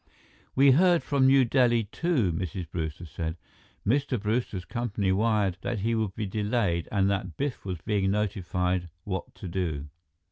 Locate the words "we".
0.55-0.71